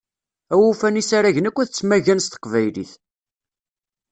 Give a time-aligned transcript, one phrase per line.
[0.53, 2.91] Awufan isaragen akk ad ttmaggan s teqbaylit.